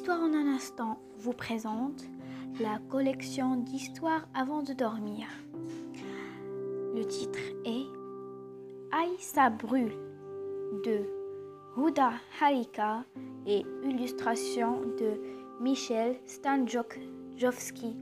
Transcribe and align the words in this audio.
Histoire 0.00 0.22
en 0.22 0.32
un 0.32 0.46
instant 0.46 0.98
vous 1.18 1.34
présente 1.34 2.04
la 2.58 2.78
collection 2.88 3.56
d'histoires 3.56 4.26
avant 4.32 4.62
de 4.62 4.72
dormir. 4.72 5.26
Le 6.94 7.04
titre 7.04 7.38
est 7.66 7.84
Aïssa 8.92 9.50
brûle 9.50 9.92
de 10.86 11.02
Huda 11.76 12.12
Harika 12.40 13.04
et 13.46 13.62
illustration 13.84 14.80
de 14.80 15.20
Michel 15.60 16.16
Stanjowski. 16.24 17.94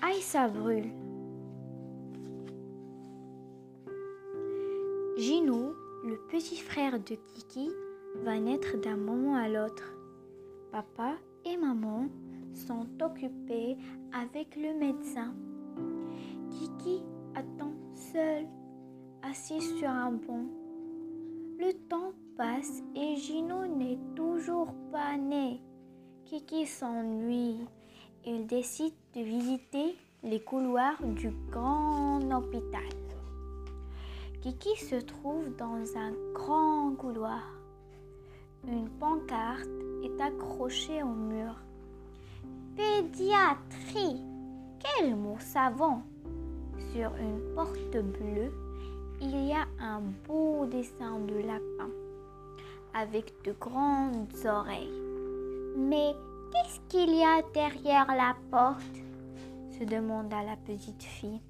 Aïssa 0.00 0.48
brûle. 0.48 0.90
Gino, 5.18 5.74
le 6.02 6.16
petit 6.30 6.56
frère 6.56 6.98
de 6.98 7.14
Kiki, 7.34 7.70
va 8.22 8.38
naître 8.38 8.76
d'un 8.78 8.96
moment 8.96 9.34
à 9.36 9.48
l'autre. 9.48 9.94
Papa 10.72 11.14
et 11.44 11.56
maman 11.56 12.08
sont 12.54 12.86
occupés 13.02 13.76
avec 14.12 14.56
le 14.56 14.74
médecin. 14.78 15.34
Kiki 16.50 17.02
attend 17.34 17.72
seul, 17.94 18.46
assis 19.22 19.60
sur 19.60 19.88
un 19.88 20.12
banc. 20.12 20.46
Le 21.58 21.72
temps 21.88 22.12
passe 22.36 22.82
et 22.94 23.16
Gino 23.16 23.66
n'est 23.66 23.98
toujours 24.14 24.72
pas 24.92 25.16
né. 25.16 25.60
Kiki 26.24 26.66
s'ennuie. 26.66 27.60
Il 28.24 28.46
décide 28.46 28.94
de 29.14 29.20
visiter 29.22 29.94
les 30.22 30.40
couloirs 30.40 31.02
du 31.02 31.30
grand 31.50 32.20
hôpital. 32.32 32.82
Kiki 34.42 34.76
se 34.76 34.96
trouve 34.96 35.56
dans 35.56 35.96
un 35.96 36.12
grand 36.34 36.94
couloir. 36.96 37.55
Une 38.64 38.88
pancarte 38.98 39.68
est 40.02 40.20
accrochée 40.20 41.02
au 41.02 41.14
mur. 41.14 41.54
Pédiatrie 42.76 44.20
Quel 44.80 45.16
mot 45.16 45.36
savant 45.38 46.02
Sur 46.92 47.12
une 47.16 47.54
porte 47.54 47.96
bleue, 47.96 48.52
il 49.20 49.48
y 49.48 49.52
a 49.52 49.66
un 49.80 50.00
beau 50.26 50.66
dessin 50.66 51.18
de 51.20 51.36
lapin 51.36 51.90
avec 52.94 53.32
de 53.44 53.52
grandes 53.52 54.34
oreilles. 54.44 54.92
Mais 55.76 56.14
qu'est-ce 56.52 56.80
qu'il 56.88 57.14
y 57.14 57.22
a 57.22 57.42
derrière 57.54 58.06
la 58.08 58.36
porte? 58.50 59.02
se 59.78 59.84
demanda 59.84 60.42
la 60.42 60.56
petite 60.56 61.02
fille. 61.02 61.40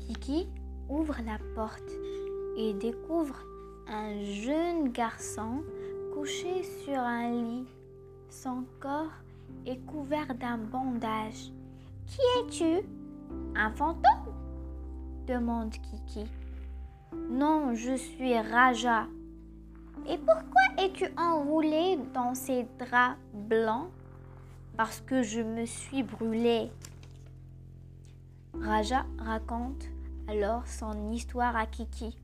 Kiki 0.00 0.48
ouvre 0.88 1.16
la 1.24 1.38
porte 1.54 1.92
et 2.56 2.74
découvre 2.74 3.36
un 3.88 4.24
jeune 4.24 4.90
garçon 4.90 5.62
couché 6.14 6.62
sur 6.84 6.98
un 6.98 7.30
lit. 7.30 7.66
Son 8.30 8.64
corps 8.80 9.12
est 9.66 9.78
couvert 9.86 10.34
d'un 10.34 10.58
bandage. 10.58 11.52
Qui 12.06 12.20
es-tu? 12.40 12.86
Un 13.54 13.70
fantôme? 13.70 14.34
demande 15.26 15.72
Kiki. 15.72 16.26
Non, 17.30 17.74
je 17.74 17.94
suis 17.96 18.38
Raja. 18.38 19.06
Et 20.06 20.18
pourquoi 20.18 20.62
es-tu 20.78 21.06
enroulé 21.16 21.98
dans 22.12 22.34
ces 22.34 22.66
draps 22.78 23.16
blancs? 23.32 23.88
Parce 24.76 25.00
que 25.00 25.22
je 25.22 25.40
me 25.40 25.64
suis 25.64 26.02
brûlé. 26.02 26.70
Raja 28.60 29.06
raconte 29.18 29.84
alors 30.28 30.66
son 30.66 31.10
histoire 31.10 31.56
à 31.56 31.66
Kiki. 31.66 32.16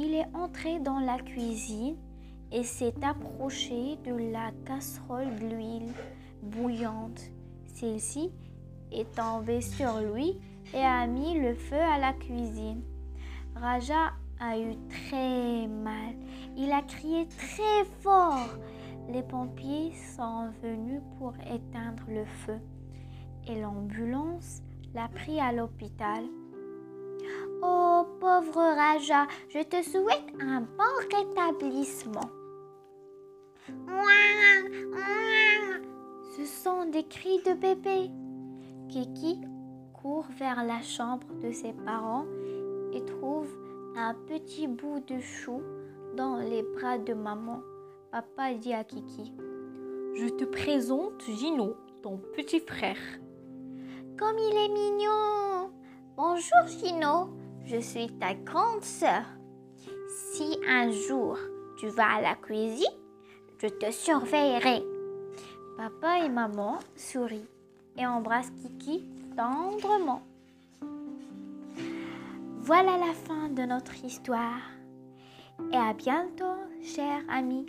Il 0.00 0.14
est 0.14 0.32
entré 0.32 0.78
dans 0.78 1.00
la 1.00 1.18
cuisine 1.18 1.96
et 2.52 2.62
s'est 2.62 2.94
approché 3.02 3.96
de 4.06 4.32
la 4.32 4.52
casserole 4.64 5.34
d'huile 5.34 5.92
bouillante. 6.40 7.20
Celle-ci 7.74 8.30
est 8.92 9.12
tombée 9.16 9.60
sur 9.60 9.98
lui 9.98 10.38
et 10.72 10.80
a 10.80 11.04
mis 11.08 11.40
le 11.40 11.52
feu 11.52 11.80
à 11.80 11.98
la 11.98 12.12
cuisine. 12.12 12.80
Raja 13.56 14.12
a 14.38 14.56
eu 14.56 14.76
très 14.88 15.66
mal. 15.66 16.14
Il 16.56 16.70
a 16.70 16.82
crié 16.82 17.26
très 17.26 17.84
fort. 18.00 18.56
Les 19.08 19.24
pompiers 19.24 19.92
sont 20.16 20.50
venus 20.62 21.02
pour 21.18 21.34
éteindre 21.52 22.04
le 22.06 22.24
feu 22.24 22.60
et 23.48 23.60
l'ambulance 23.60 24.62
l'a 24.94 25.08
pris 25.08 25.40
à 25.40 25.50
l'hôpital. 25.50 26.22
Oh 27.62 28.04
pauvre 28.20 28.74
Raja, 28.76 29.26
je 29.48 29.62
te 29.62 29.82
souhaite 29.82 30.32
un 30.40 30.60
bon 30.60 31.16
rétablissement. 31.16 32.30
Ce 36.36 36.44
sont 36.44 36.84
des 36.90 37.04
cris 37.04 37.42
de 37.42 37.54
bébé. 37.54 38.10
Kiki 38.88 39.40
court 39.92 40.26
vers 40.38 40.64
la 40.64 40.80
chambre 40.82 41.26
de 41.42 41.50
ses 41.50 41.72
parents 41.72 42.26
et 42.92 43.04
trouve 43.04 43.48
un 43.96 44.14
petit 44.14 44.68
bout 44.68 45.00
de 45.06 45.18
chou 45.18 45.60
dans 46.16 46.36
les 46.36 46.62
bras 46.62 46.98
de 46.98 47.14
maman. 47.14 47.60
Papa 48.12 48.54
dit 48.54 48.72
à 48.72 48.84
Kiki 48.84 49.34
Je 50.14 50.28
te 50.28 50.44
présente 50.44 51.20
Gino, 51.22 51.74
ton 52.02 52.18
petit 52.36 52.60
frère. 52.60 52.96
Comme 54.16 54.38
il 54.38 54.56
est 54.56 54.68
mignon 54.68 55.70
Bonjour 56.16 56.66
Gino, 56.66 57.28
je 57.68 57.80
suis 57.80 58.08
ta 58.18 58.34
grande 58.34 58.82
sœur. 58.82 59.24
Si 60.32 60.58
un 60.66 60.90
jour 60.90 61.38
tu 61.78 61.88
vas 61.88 62.16
à 62.16 62.20
la 62.20 62.34
cuisine, 62.34 62.86
je 63.62 63.68
te 63.68 63.90
surveillerai. 63.90 64.82
Papa 65.76 66.24
et 66.24 66.28
maman 66.28 66.78
sourient 66.96 67.48
et 67.96 68.06
embrassent 68.06 68.52
Kiki 68.62 69.04
tendrement. 69.36 70.22
Voilà 72.62 72.98
la 72.98 73.12
fin 73.12 73.48
de 73.48 73.62
notre 73.62 74.04
histoire. 74.04 74.62
Et 75.72 75.76
à 75.76 75.92
bientôt, 75.92 76.56
chers 76.82 77.22
amis. 77.28 77.66